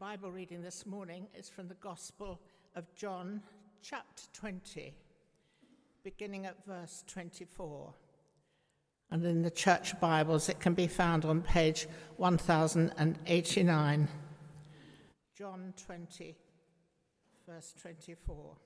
[0.00, 2.40] Bible reading this morning is from the Gospel
[2.74, 3.42] of John,
[3.82, 4.94] chapter 20,
[6.02, 7.92] beginning at verse 24.
[9.10, 11.86] And in the church Bibles, it can be found on page
[12.16, 14.08] 1089.
[15.36, 16.34] John 20,
[17.46, 18.56] verse 24.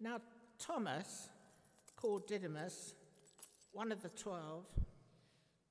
[0.00, 0.20] now,
[0.58, 1.30] Thomas,
[1.96, 2.92] called Didymus,
[3.72, 4.66] one of the twelve,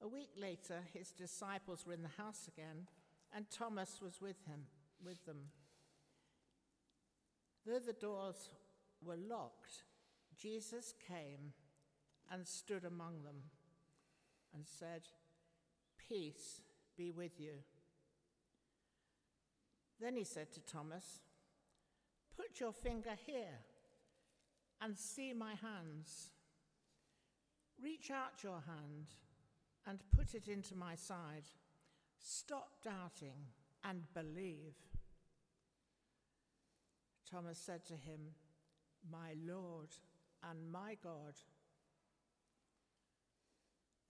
[0.00, 2.86] A week later, his disciples were in the house again,
[3.34, 4.66] and Thomas was with him,
[5.04, 5.50] with them.
[7.66, 8.50] Though the doors
[9.04, 9.82] were locked,
[10.36, 11.52] Jesus came
[12.30, 13.42] and stood among them
[14.54, 15.02] and said,
[16.08, 16.60] Peace
[16.96, 17.54] be with you.
[20.00, 21.20] Then he said to Thomas,
[22.36, 23.58] Put your finger here
[24.80, 26.30] and see my hands.
[27.82, 29.06] Reach out your hand
[29.88, 31.48] and put it into my side.
[32.18, 33.46] Stop doubting
[33.84, 34.74] and believe.
[37.30, 38.20] Thomas said to him,
[39.10, 39.88] My Lord
[40.48, 41.34] and my God.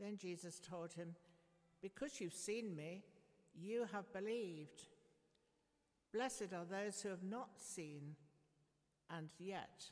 [0.00, 1.14] Then Jesus told him,
[1.80, 3.04] Because you've seen me,
[3.54, 4.82] you have believed.
[6.12, 8.16] Blessed are those who have not seen
[9.16, 9.84] and yet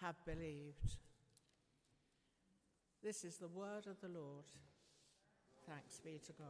[0.00, 0.96] have believed.
[3.02, 4.46] This is the word of the Lord.
[5.66, 6.48] Thanks be to God.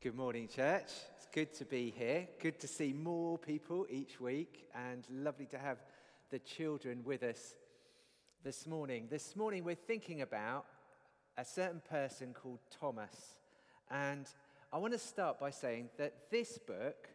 [0.00, 0.84] Good morning, church.
[1.16, 2.28] It's good to be here.
[2.40, 5.78] Good to see more people each week, and lovely to have
[6.30, 7.56] the children with us
[8.44, 9.08] this morning.
[9.10, 10.64] This morning, we're thinking about
[11.36, 13.34] a certain person called Thomas.
[13.90, 14.28] And
[14.72, 17.08] I want to start by saying that this book,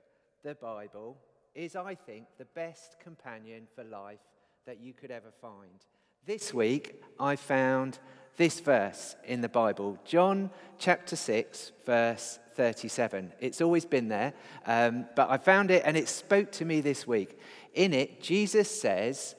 [0.44, 1.18] the Bible,
[1.56, 4.20] is, I think, the best companion for life
[4.66, 5.86] that you could ever find.
[6.26, 8.00] This week, I found
[8.38, 13.34] this verse in the Bible, John chapter 6, verse 37.
[13.40, 14.34] It's always been there,
[14.66, 17.38] um, but I found it and it spoke to me this week.
[17.74, 19.36] In it, Jesus says,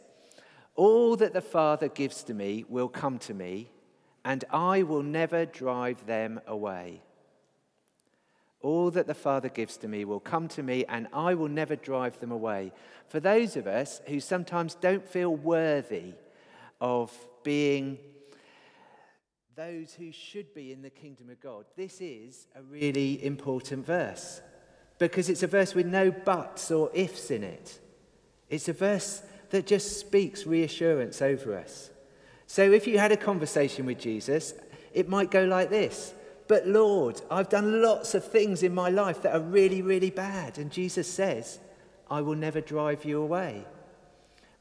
[0.75, 3.71] All that the Father gives to me will come to me,
[4.25, 7.03] and I will never drive them away.
[8.63, 11.77] All that the Father gives to me will come to me, and I will never
[11.77, 12.73] drive them away.
[13.09, 16.15] For those of us who sometimes don't feel worthy
[16.81, 17.13] of
[17.43, 17.99] being
[19.55, 24.41] those who should be in the kingdom of God, this is a really important verse
[24.99, 27.81] because it's a verse with no buts or ifs in it.
[28.49, 31.91] It's a verse that just speaks reassurance over us.
[32.47, 34.55] So if you had a conversation with Jesus,
[34.95, 36.15] it might go like this
[36.53, 40.59] but Lord, I've done lots of things in my life that are really, really bad.
[40.59, 41.59] And Jesus says,
[42.11, 43.65] I will never drive you away.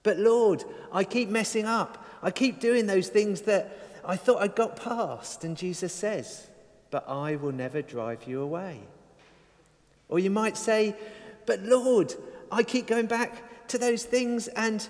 [0.02, 0.64] But Lord,
[0.94, 2.06] I keep messing up.
[2.24, 5.44] I keep doing those things that I thought I got past.
[5.44, 6.48] And Jesus says,
[6.92, 8.80] But I will never drive you away.
[10.08, 10.96] Or you might say,
[11.46, 12.14] But Lord,
[12.50, 14.88] I keep going back to those things and,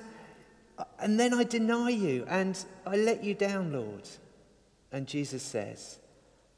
[0.99, 4.07] and then I deny you and I let you down, Lord.
[4.91, 5.97] And Jesus says,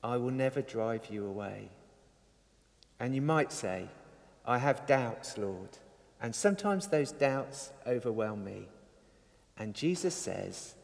[0.03, 1.69] I will never drive you away.
[2.99, 3.87] And you might say,
[4.45, 5.77] I have doubts, Lord.
[6.21, 8.67] And sometimes those doubts overwhelm me.
[9.57, 10.75] And Jesus says,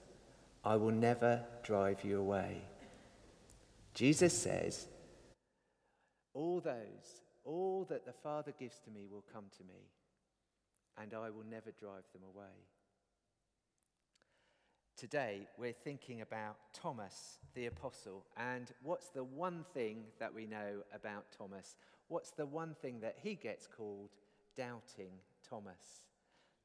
[0.63, 2.61] I will never drive you away.
[3.93, 4.87] Jesus says,
[6.33, 9.89] All those, all that the Father gives to me will come to me,
[11.01, 12.53] and I will never drive them away.
[14.99, 18.25] Today, we're thinking about Thomas the Apostle.
[18.35, 21.77] And what's the one thing that we know about Thomas?
[22.09, 24.09] What's the one thing that he gets called
[24.57, 25.13] Doubting
[25.49, 26.01] Thomas?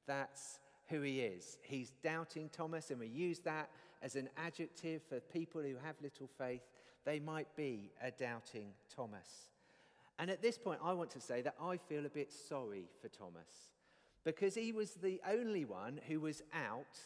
[0.09, 0.59] That's
[0.89, 1.59] who he is.
[1.63, 3.71] He's Doubting Thomas, and we use that
[4.03, 6.63] as an adjective for people who have little faith.
[7.05, 9.47] They might be a Doubting Thomas.
[10.19, 13.07] And at this point, I want to say that I feel a bit sorry for
[13.07, 13.71] Thomas
[14.25, 16.99] because he was the only one who was out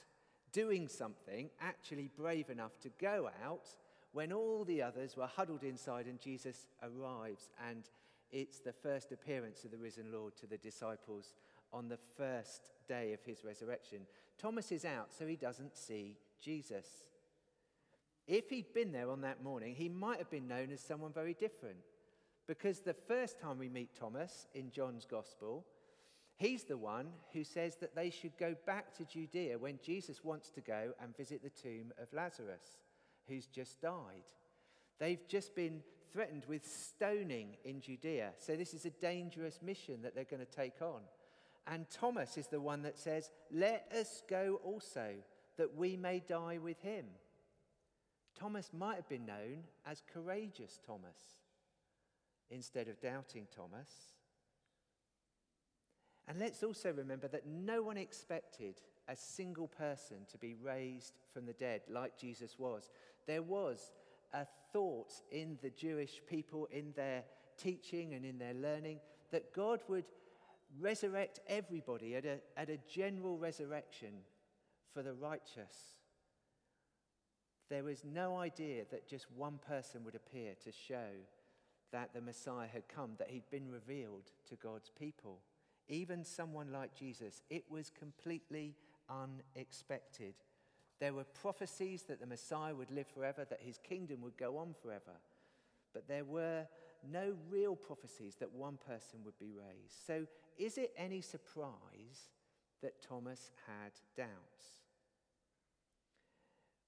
[0.52, 3.68] doing something, actually brave enough to go out
[4.12, 7.50] when all the others were huddled inside and Jesus arrives.
[7.68, 7.84] And
[8.30, 11.34] it's the first appearance of the risen Lord to the disciples
[11.72, 14.00] on the first day of his resurrection.
[14.38, 16.86] Thomas is out, so he doesn't see Jesus.
[18.26, 21.34] If he'd been there on that morning, he might have been known as someone very
[21.34, 21.78] different.
[22.46, 25.66] Because the first time we meet Thomas in John's Gospel,
[26.38, 30.50] he's the one who says that they should go back to Judea when Jesus wants
[30.50, 32.78] to go and visit the tomb of Lazarus,
[33.28, 34.24] who's just died.
[34.98, 35.82] They've just been
[36.12, 38.30] threatened with stoning in Judea.
[38.38, 41.02] So, this is a dangerous mission that they're going to take on.
[41.66, 45.14] And Thomas is the one that says, Let us go also,
[45.56, 47.04] that we may die with him.
[48.38, 51.38] Thomas might have been known as courageous Thomas
[52.50, 53.88] instead of doubting Thomas.
[56.28, 61.46] And let's also remember that no one expected a single person to be raised from
[61.46, 62.90] the dead like Jesus was.
[63.26, 63.92] There was
[64.34, 67.24] a thought in the Jewish people, in their
[67.56, 70.04] teaching and in their learning, that God would
[70.78, 74.12] resurrect everybody at a, at a general resurrection
[74.92, 75.96] for the righteous.
[77.70, 81.08] There was no idea that just one person would appear to show
[81.90, 85.38] that the Messiah had come, that he'd been revealed to God's people.
[85.88, 88.74] Even someone like Jesus, it was completely
[89.08, 90.34] unexpected.
[91.00, 94.74] There were prophecies that the Messiah would live forever, that his kingdom would go on
[94.82, 95.20] forever.
[95.94, 96.66] But there were
[97.10, 99.94] no real prophecies that one person would be raised.
[100.06, 100.26] So,
[100.58, 102.30] is it any surprise
[102.82, 104.82] that Thomas had doubts?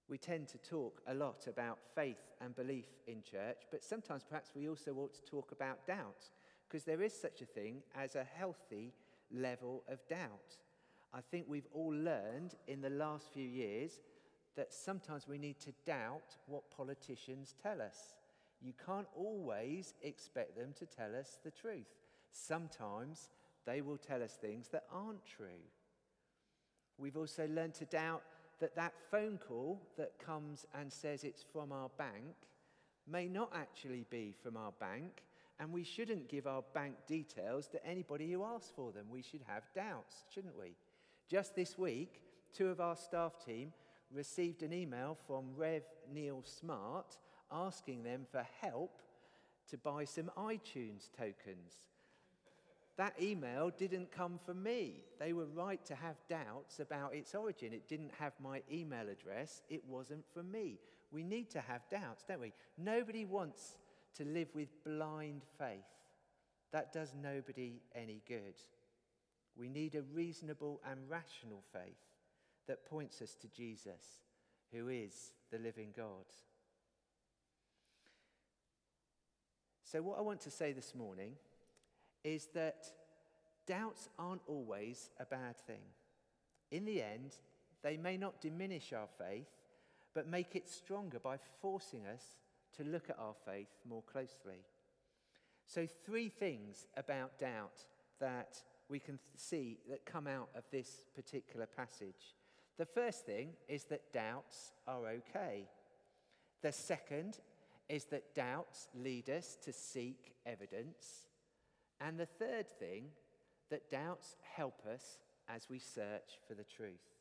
[0.08, 4.50] We tend to talk a lot about faith and belief in church, but sometimes perhaps
[4.56, 6.32] we also ought to talk about doubts,
[6.70, 8.92] because there is such a thing as a healthy
[9.32, 10.56] level of doubt.
[11.12, 14.00] I think we've all learned in the last few years
[14.56, 18.14] that sometimes we need to doubt what politicians tell us.
[18.62, 21.88] You can't always expect them to tell us the truth.
[22.30, 23.30] Sometimes
[23.66, 25.64] they will tell us things that aren't true.
[26.98, 28.22] We've also learned to doubt
[28.60, 32.36] that that phone call that comes and says it's from our bank
[33.10, 35.22] may not actually be from our bank,
[35.60, 39.04] and we shouldn't give our bank details to anybody who asks for them.
[39.10, 40.74] We should have doubts, shouldn't we?
[41.28, 42.22] Just this week,
[42.54, 43.74] two of our staff team
[44.10, 47.18] received an email from Rev Neil Smart
[47.52, 49.02] asking them for help
[49.68, 51.74] to buy some iTunes tokens.
[52.96, 55.04] That email didn't come from me.
[55.18, 57.72] They were right to have doubts about its origin.
[57.72, 60.78] It didn't have my email address, it wasn't from me.
[61.12, 62.52] We need to have doubts, don't we?
[62.78, 63.76] Nobody wants
[64.16, 65.84] to live with blind faith.
[66.72, 68.54] That does nobody any good.
[69.56, 71.98] We need a reasonable and rational faith
[72.66, 74.22] that points us to Jesus,
[74.72, 76.26] who is the living God.
[79.84, 81.32] So, what I want to say this morning
[82.22, 82.86] is that
[83.66, 85.82] doubts aren't always a bad thing.
[86.70, 87.34] In the end,
[87.82, 89.48] they may not diminish our faith,
[90.14, 92.22] but make it stronger by forcing us
[92.76, 94.64] to look at our faith more closely.
[95.66, 97.84] So, three things about doubt
[98.20, 102.34] that we can see that come out of this particular passage.
[102.76, 105.68] The first thing is that doubts are okay.
[106.62, 107.38] The second
[107.88, 111.26] is that doubts lead us to seek evidence.
[112.00, 113.04] And the third thing,
[113.70, 117.19] that doubts help us as we search for the truth.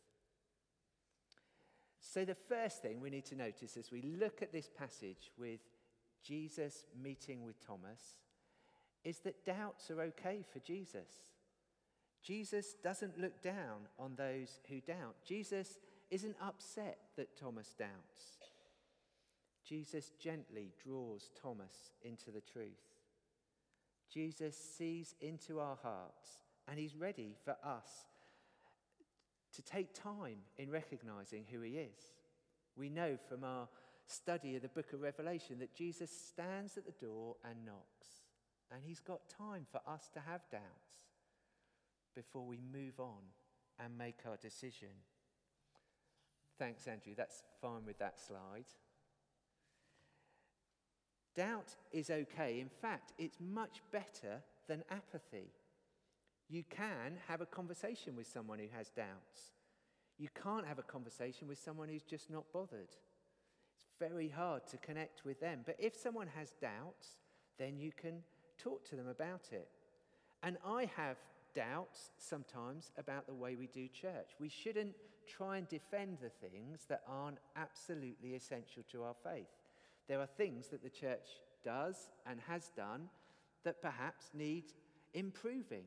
[1.99, 5.59] So, the first thing we need to notice as we look at this passage with
[6.23, 8.01] Jesus meeting with Thomas
[9.03, 11.31] is that doubts are okay for Jesus.
[12.21, 15.15] Jesus doesn't look down on those who doubt.
[15.25, 15.79] Jesus
[16.11, 18.39] isn't upset that Thomas doubts.
[19.65, 22.89] Jesus gently draws Thomas into the truth.
[24.11, 28.07] Jesus sees into our hearts and he's ready for us
[29.55, 32.13] to take time in recognizing who he is.
[32.75, 33.67] We know from our
[34.07, 38.23] study of the book of Revelation that Jesus stands at the door and knocks,
[38.71, 40.63] and he's got time for us to have doubts
[42.15, 43.23] before we move on
[43.83, 44.89] and make our decision.
[46.57, 47.13] Thanks, Andrew.
[47.15, 48.65] That's fine with that slide.
[51.35, 52.59] Doubt is okay.
[52.59, 55.53] In fact, it's much better than apathy.
[56.49, 59.53] You can have a conversation with someone who has doubts.
[60.17, 62.89] You can't have a conversation with someone who's just not bothered.
[63.75, 65.61] It's very hard to connect with them.
[65.65, 67.19] But if someone has doubts,
[67.59, 68.23] then you can
[68.57, 69.69] talk to them about it.
[70.41, 71.17] And I have
[71.53, 74.31] doubts sometimes about the way we do church.
[74.39, 74.95] We shouldn't
[75.27, 79.47] try and defend the things that aren't absolutely essential to our faith.
[80.07, 81.27] There are things that the church
[81.63, 83.09] does and has done
[83.63, 84.65] that perhaps need
[85.13, 85.83] improving.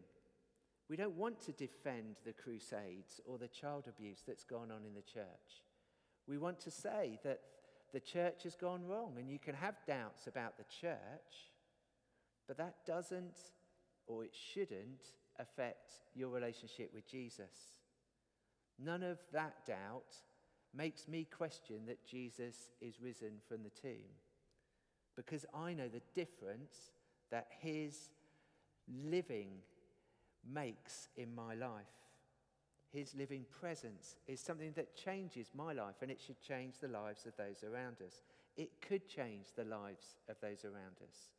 [0.93, 4.93] We don't want to defend the crusades or the child abuse that's gone on in
[4.93, 5.65] the church.
[6.29, 7.41] We want to say that
[7.95, 11.49] the church has gone wrong and you can have doubts about the church,
[12.47, 13.39] but that doesn't
[14.07, 17.79] or it shouldn't affect your relationship with Jesus.
[18.79, 20.15] None of that doubt
[20.77, 24.13] makes me question that Jesus is risen from the tomb
[25.17, 26.93] because I know the difference
[27.31, 28.11] that his
[28.87, 29.53] living
[30.53, 31.87] makes in my life.
[32.93, 37.25] His living presence is something that changes my life and it should change the lives
[37.25, 38.23] of those around us.
[38.57, 41.31] It could change the lives of those around us.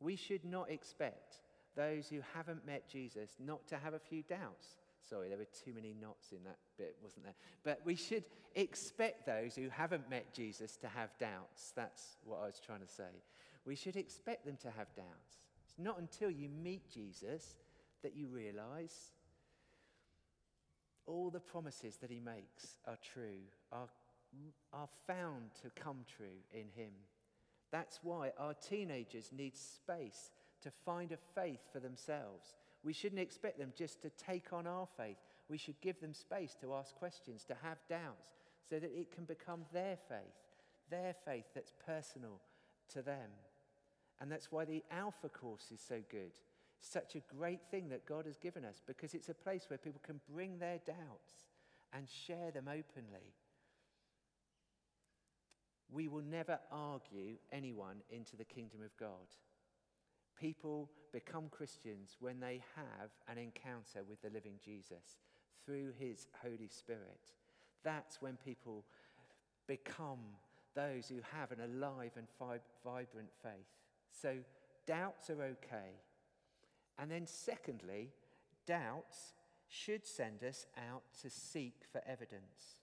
[0.00, 1.36] We should not expect
[1.76, 4.76] those who haven't met Jesus not to have a few doubts.
[5.08, 7.34] Sorry, there were too many knots in that bit, wasn't there?
[7.62, 11.72] But we should expect those who haven't met Jesus to have doubts.
[11.76, 13.22] That's what I was trying to say.
[13.66, 15.36] We should expect them to have doubts.
[15.64, 17.56] It's not until you meet Jesus
[18.06, 19.10] that you realize
[21.06, 23.88] all the promises that he makes are true, are,
[24.72, 26.92] are found to come true in him.
[27.72, 30.30] That's why our teenagers need space
[30.62, 32.54] to find a faith for themselves.
[32.84, 35.16] We shouldn't expect them just to take on our faith.
[35.48, 38.36] We should give them space to ask questions, to have doubts,
[38.70, 40.38] so that it can become their faith,
[40.90, 42.38] their faith that's personal
[42.92, 43.30] to them.
[44.20, 46.32] And that's why the Alpha course is so good.
[46.80, 50.00] Such a great thing that God has given us because it's a place where people
[50.04, 51.46] can bring their doubts
[51.92, 53.34] and share them openly.
[55.90, 59.26] We will never argue anyone into the kingdom of God.
[60.38, 65.16] People become Christians when they have an encounter with the living Jesus
[65.64, 67.32] through his Holy Spirit.
[67.84, 68.84] That's when people
[69.66, 70.18] become
[70.74, 72.26] those who have an alive and
[72.84, 73.66] vibrant faith.
[74.10, 74.36] So
[74.86, 76.00] doubts are okay.
[76.98, 78.10] And then, secondly,
[78.66, 79.34] doubts
[79.68, 82.80] should send us out to seek for evidence.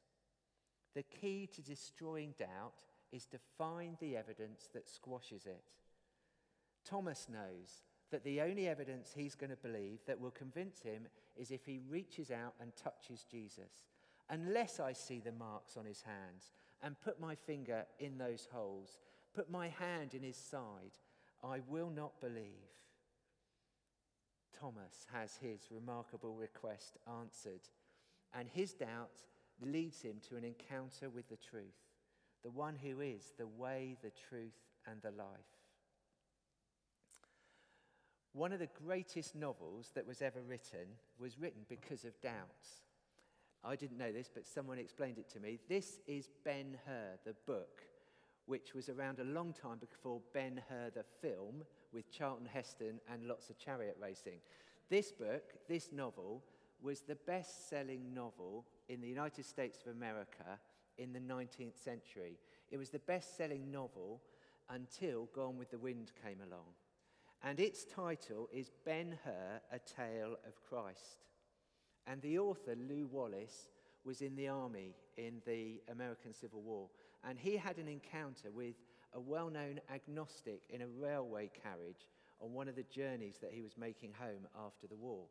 [0.93, 2.73] The key to destroying doubt
[3.11, 5.63] is to find the evidence that squashes it.
[6.85, 11.51] Thomas knows that the only evidence he's going to believe that will convince him is
[11.51, 13.85] if he reaches out and touches Jesus.
[14.29, 16.51] Unless I see the marks on his hands
[16.81, 18.97] and put my finger in those holes,
[19.33, 20.99] put my hand in his side,
[21.43, 22.73] I will not believe.
[24.63, 27.67] Thomas has his remarkable request answered,
[28.33, 29.19] and his doubt
[29.61, 31.91] leads him to an encounter with the truth,
[32.43, 34.55] the one who is the way, the truth,
[34.87, 35.27] and the life.
[38.31, 40.87] One of the greatest novels that was ever written
[41.19, 42.85] was written because of doubts.
[43.65, 45.59] I didn't know this, but someone explained it to me.
[45.67, 47.81] This is Ben Hur, the book,
[48.45, 53.27] which was around a long time before Ben Hur, the film, with Charlton Heston and
[53.27, 54.39] lots of chariot racing.
[54.89, 56.43] This book, this novel,
[56.81, 60.59] was the best selling novel in the United States of America
[60.97, 62.37] in the 19th century.
[62.71, 64.21] It was the best selling novel
[64.69, 66.65] until Gone with the Wind came along.
[67.43, 71.25] And its title is Ben Hur, A Tale of Christ.
[72.07, 73.69] And the author, Lew Wallace,
[74.05, 76.89] was in the army in the American Civil War.
[77.27, 78.75] And he had an encounter with
[79.15, 82.07] a well known agnostic in a railway carriage
[82.41, 85.25] on one of the journeys that he was making home after the war.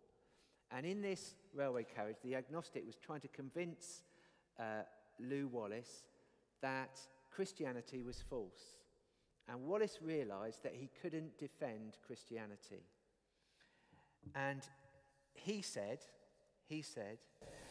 [0.70, 4.02] And in this railway carriage, the agnostic was trying to convince
[4.58, 4.82] uh,
[5.20, 6.04] Lew Wallace
[6.62, 6.98] that
[7.30, 8.78] Christianity was false.
[9.48, 12.84] And Wallace realized that he couldn't defend Christianity.
[14.34, 14.62] And
[15.34, 15.98] he said,
[16.68, 17.18] he said,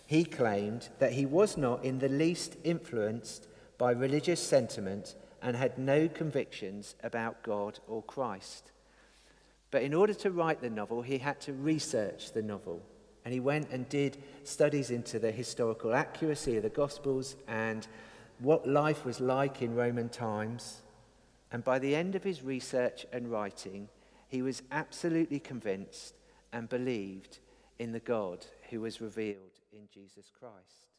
[0.06, 5.78] he claimed that he was not in the least influenced by religious sentiment and had
[5.78, 8.72] no convictions about God or Christ.
[9.72, 12.82] But in order to write the novel, he had to research the novel.
[13.24, 17.88] And he went and did studies into the historical accuracy of the Gospels and
[18.40, 20.82] what life was like in Roman times.
[21.52, 23.90] And by the end of his research and writing,
[24.28, 26.16] he was absolutely convinced
[26.52, 27.40] and believed
[27.80, 30.91] in the God who was revealed in Jesus Christ.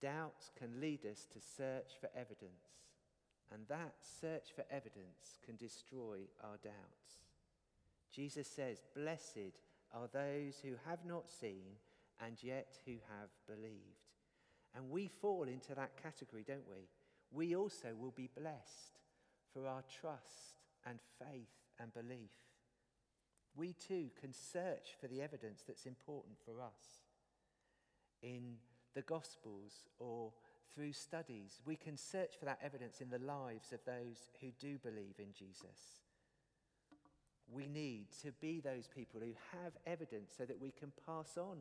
[0.00, 2.86] Doubt can lead us to search for evidence,
[3.52, 7.24] and that search for evidence can destroy our doubts.
[8.12, 9.58] Jesus says, Blessed
[9.92, 11.78] are those who have not seen
[12.24, 14.08] and yet who have believed.
[14.74, 16.88] And we fall into that category, don't we?
[17.30, 19.00] We also will be blessed
[19.52, 21.48] for our trust and faith
[21.80, 22.30] and belief.
[23.56, 27.02] We too can search for the evidence that's important for us
[28.22, 28.56] in
[28.98, 30.32] the Gospels or
[30.74, 31.60] through studies.
[31.64, 35.32] We can search for that evidence in the lives of those who do believe in
[35.38, 36.02] Jesus.
[37.48, 41.58] We need to be those people who have evidence so that we can pass on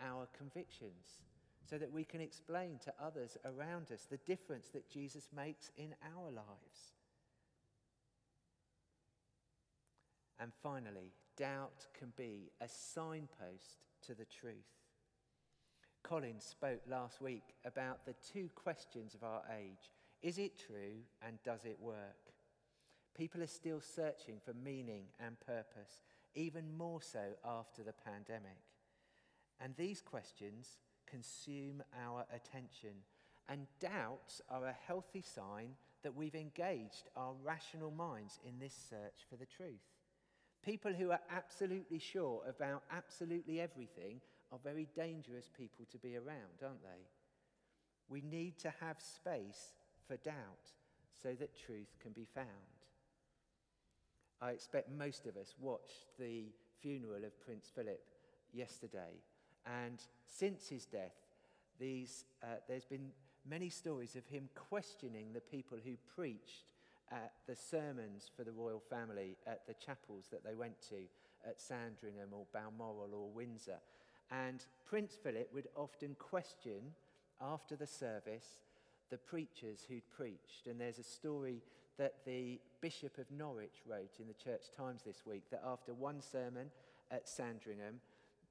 [0.00, 1.20] our convictions,
[1.70, 5.94] so that we can explain to others around us the difference that Jesus makes in
[6.16, 6.96] our lives.
[10.40, 14.85] And finally, doubt can be a signpost to the truth.
[16.06, 19.90] Colin spoke last week about the two questions of our age
[20.22, 22.30] Is it true and does it work?
[23.18, 26.04] People are still searching for meaning and purpose,
[26.36, 28.60] even more so after the pandemic.
[29.60, 30.78] And these questions
[31.10, 33.02] consume our attention,
[33.48, 35.70] and doubts are a healthy sign
[36.04, 39.90] that we've engaged our rational minds in this search for the truth.
[40.64, 44.20] People who are absolutely sure about absolutely everything
[44.52, 47.08] are very dangerous people to be around, aren't they?
[48.08, 49.74] We need to have space
[50.06, 50.72] for doubt
[51.22, 52.46] so that truth can be found.
[54.40, 56.44] I expect most of us watched the
[56.80, 58.02] funeral of Prince Philip
[58.52, 59.22] yesterday,
[59.64, 61.16] and since his death,
[61.80, 63.10] these, uh, there's been
[63.48, 66.64] many stories of him questioning the people who preached
[67.10, 70.96] at the sermons for the royal family at the chapels that they went to
[71.46, 73.78] at Sandringham or Balmoral or Windsor.
[74.30, 76.94] And Prince Philip would often question
[77.40, 78.60] after the service
[79.10, 80.66] the preachers who'd preached.
[80.66, 81.62] And there's a story
[81.98, 86.20] that the Bishop of Norwich wrote in the Church Times this week that after one
[86.20, 86.70] sermon
[87.10, 88.00] at Sandringham,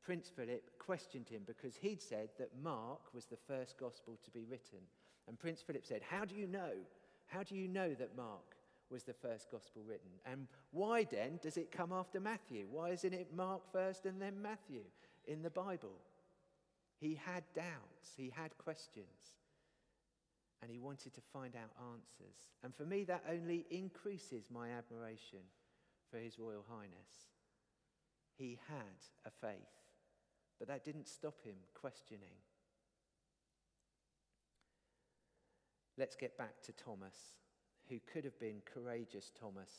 [0.02, 4.46] Prince Philip questioned him because he'd said that Mark was the first gospel to be
[4.46, 4.80] written.
[5.28, 6.72] And Prince Philip said, How do you know?
[7.28, 8.56] How do you know that Mark
[8.90, 10.12] was the first gospel written?
[10.26, 12.68] And why then does it come after Matthew?
[12.70, 14.82] Why isn't it Mark first and then Matthew
[15.28, 15.98] in the Bible?
[17.00, 19.36] He had doubts, he had questions
[20.66, 22.48] and he wanted to find out answers.
[22.64, 25.42] And for me, that only increases my admiration
[26.10, 27.30] for His Royal Highness.
[28.36, 29.60] He had a faith,
[30.58, 32.34] but that didn't stop him questioning.
[36.00, 37.16] Let's get back to Thomas,
[37.88, 39.70] who could have been courageous Thomas,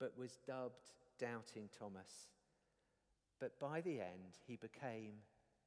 [0.00, 2.33] but was dubbed doubting Thomas.
[3.44, 5.12] But by the end, he became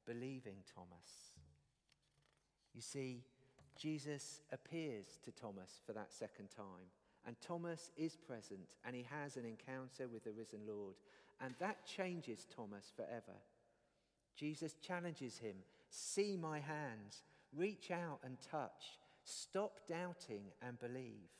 [0.04, 1.36] believing Thomas.
[2.74, 3.22] You see,
[3.76, 6.90] Jesus appears to Thomas for that second time.
[7.24, 10.96] And Thomas is present and he has an encounter with the risen Lord.
[11.40, 13.38] And that changes Thomas forever.
[14.34, 15.54] Jesus challenges him
[15.88, 17.22] see my hands,
[17.56, 21.30] reach out and touch, stop doubting and believe.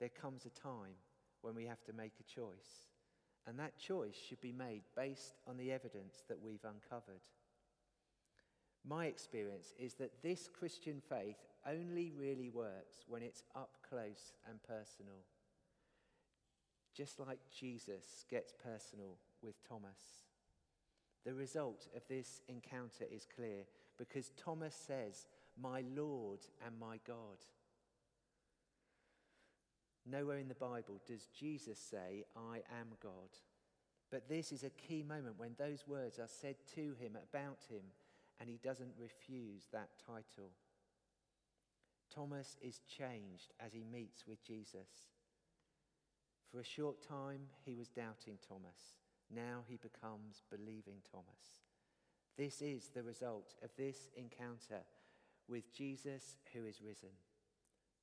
[0.00, 0.96] There comes a time
[1.40, 2.91] when we have to make a choice.
[3.46, 7.22] And that choice should be made based on the evidence that we've uncovered.
[8.86, 14.62] My experience is that this Christian faith only really works when it's up close and
[14.62, 15.22] personal.
[16.94, 20.24] Just like Jesus gets personal with Thomas.
[21.24, 23.64] The result of this encounter is clear
[23.98, 25.26] because Thomas says,
[25.60, 27.38] My Lord and my God.
[30.04, 33.30] Nowhere in the Bible does Jesus say, I am God.
[34.10, 37.82] But this is a key moment when those words are said to him about him
[38.40, 40.50] and he doesn't refuse that title.
[42.14, 45.08] Thomas is changed as he meets with Jesus.
[46.50, 48.98] For a short time, he was doubting Thomas.
[49.34, 51.62] Now he becomes believing Thomas.
[52.36, 54.82] This is the result of this encounter
[55.48, 57.10] with Jesus who is risen.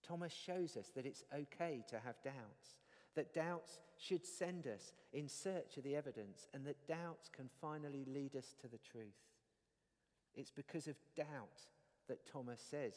[0.08, 2.76] Thomas shows us that it's okay to have doubts,
[3.16, 8.06] that doubts should send us in search of the evidence, and that doubts can finally
[8.08, 9.06] lead us to the truth.
[10.36, 11.68] It's because of doubt
[12.08, 12.94] that Thomas says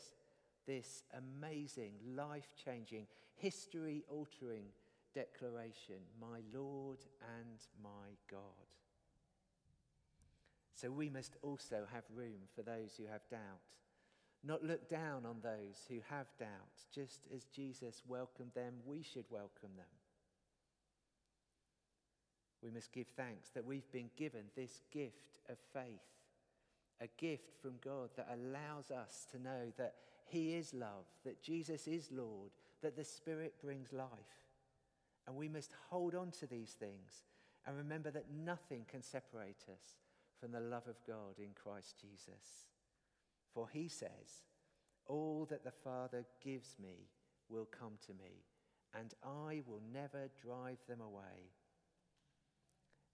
[0.66, 4.66] this amazing, life changing, history altering
[5.14, 6.98] declaration My Lord
[7.38, 8.40] and my God.
[10.74, 13.40] So we must also have room for those who have doubt.
[14.44, 16.48] Not look down on those who have doubt.
[16.92, 19.86] Just as Jesus welcomed them, we should welcome them.
[22.62, 26.00] We must give thanks that we've been given this gift of faith
[27.00, 29.94] a gift from God that allows us to know that
[30.26, 34.08] He is love, that Jesus is Lord, that the Spirit brings life.
[35.26, 37.24] And we must hold on to these things
[37.66, 39.96] and remember that nothing can separate us
[40.40, 42.71] from the love of God in Christ Jesus.
[43.54, 44.44] For He says,
[45.06, 47.08] All that the Father gives me
[47.48, 48.44] will come to me,
[48.98, 51.50] and I will never drive them away.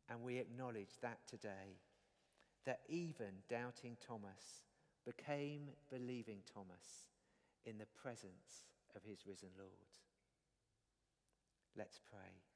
[0.09, 1.81] And we acknowledge that today
[2.65, 4.63] that even doubting Thomas
[5.05, 7.09] became believing Thomas
[7.65, 9.73] in the presence of his risen Lord.
[11.77, 12.48] Let's pray.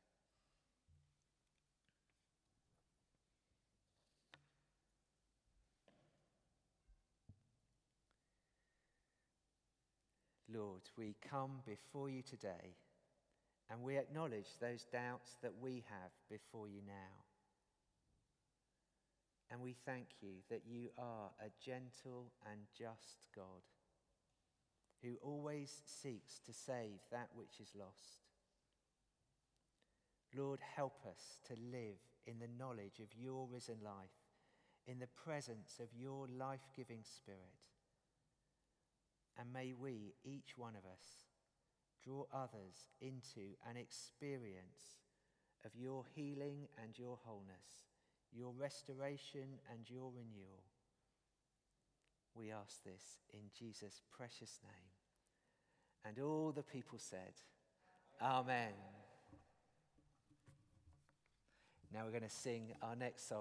[10.54, 12.76] Lord, we come before you today
[13.70, 17.24] and we acknowledge those doubts that we have before you now.
[19.50, 23.62] And we thank you that you are a gentle and just God
[25.02, 28.22] who always seeks to save that which is lost.
[30.34, 33.94] Lord, help us to live in the knowledge of your risen life,
[34.86, 37.71] in the presence of your life giving Spirit.
[39.38, 41.26] And may we, each one of us,
[42.04, 45.00] draw others into an experience
[45.64, 47.88] of your healing and your wholeness,
[48.32, 50.64] your restoration and your renewal.
[52.34, 54.92] We ask this in Jesus' precious name.
[56.04, 57.34] And all the people said,
[58.20, 58.72] Amen.
[61.92, 63.38] Now we're going to sing our next song.